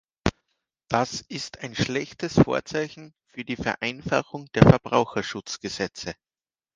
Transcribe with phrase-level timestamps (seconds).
[0.89, 6.15] Das ist ein schlechtes Vorzeichen für die Vereinfachung der Verbraucherschutzgesetze.